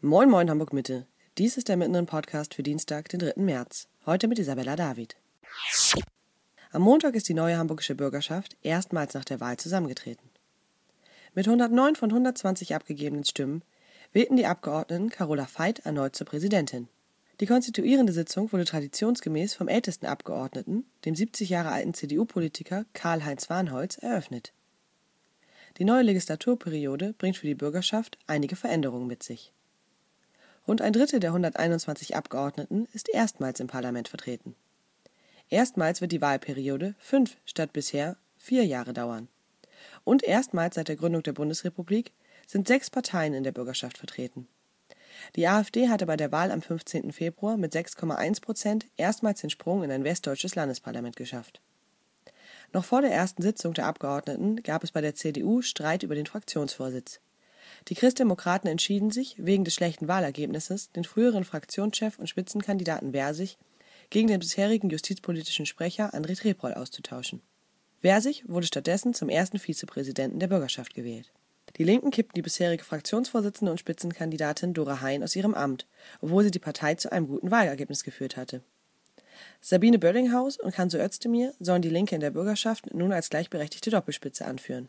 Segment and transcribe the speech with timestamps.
[0.00, 1.08] Moin Moin Hamburg Mitte.
[1.38, 3.32] Dies ist der Mittleren Podcast für Dienstag, den 3.
[3.34, 3.88] März.
[4.06, 5.16] Heute mit Isabella David.
[6.70, 10.30] Am Montag ist die neue hamburgische Bürgerschaft erstmals nach der Wahl zusammengetreten.
[11.34, 13.64] Mit 109 von 120 abgegebenen Stimmen
[14.12, 16.86] wählten die Abgeordneten Carola Veit erneut zur Präsidentin.
[17.40, 23.98] Die konstituierende Sitzung wurde traditionsgemäß vom ältesten Abgeordneten, dem 70 Jahre alten CDU-Politiker Karl-Heinz Warnholz,
[23.98, 24.52] eröffnet.
[25.78, 29.52] Die neue Legislaturperiode bringt für die Bürgerschaft einige Veränderungen mit sich.
[30.68, 34.54] Rund ein Drittel der 121 Abgeordneten ist erstmals im Parlament vertreten.
[35.48, 39.28] Erstmals wird die Wahlperiode fünf statt bisher vier Jahre dauern.
[40.04, 42.12] Und erstmals seit der Gründung der Bundesrepublik
[42.46, 44.46] sind sechs Parteien in der Bürgerschaft vertreten.
[45.36, 47.12] Die AfD hatte bei der Wahl am 15.
[47.12, 51.62] Februar mit 6,1 Prozent erstmals den Sprung in ein westdeutsches Landesparlament geschafft.
[52.74, 56.26] Noch vor der ersten Sitzung der Abgeordneten gab es bei der CDU Streit über den
[56.26, 57.20] Fraktionsvorsitz.
[57.86, 63.56] Die Christdemokraten entschieden sich, wegen des schlechten Wahlergebnisses, den früheren Fraktionschef und Spitzenkandidaten Versich
[64.10, 67.40] gegen den bisherigen justizpolitischen Sprecher André Trepol auszutauschen.
[68.00, 71.32] Versich wurde stattdessen zum ersten Vizepräsidenten der Bürgerschaft gewählt.
[71.76, 75.86] Die Linken kippten die bisherige Fraktionsvorsitzende und Spitzenkandidatin Dora Hein aus ihrem Amt,
[76.20, 78.62] obwohl sie die Partei zu einem guten Wahlergebnis geführt hatte.
[79.60, 84.44] Sabine Böllinghaus und Kanso Özdemir sollen die Linke in der Bürgerschaft nun als gleichberechtigte Doppelspitze
[84.44, 84.88] anführen.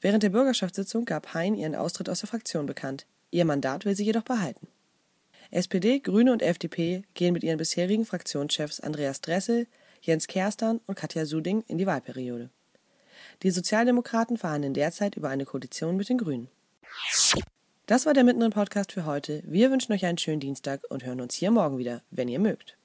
[0.00, 3.06] Während der Bürgerschaftssitzung gab Hein ihren Austritt aus der Fraktion bekannt.
[3.30, 4.68] Ihr Mandat will sie jedoch behalten.
[5.50, 9.66] SPD, Grüne und FDP gehen mit ihren bisherigen Fraktionschefs Andreas Dressel,
[10.02, 12.50] Jens Kerstan und Katja Suding in die Wahlperiode.
[13.42, 16.48] Die Sozialdemokraten verhandeln derzeit über eine Koalition mit den Grünen.
[17.86, 19.42] Das war der Mittendrin Podcast für heute.
[19.46, 22.76] Wir wünschen euch einen schönen Dienstag und hören uns hier morgen wieder, wenn ihr mögt.